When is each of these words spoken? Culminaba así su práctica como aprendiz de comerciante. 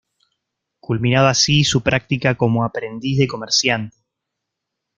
Culminaba 0.79 1.29
así 1.29 1.63
su 1.63 1.83
práctica 1.83 2.33
como 2.33 2.63
aprendiz 2.65 3.19
de 3.19 3.27
comerciante. 3.27 3.97